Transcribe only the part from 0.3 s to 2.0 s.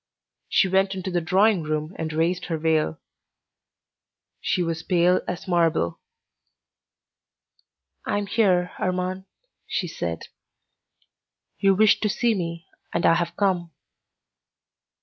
She went into the drawing room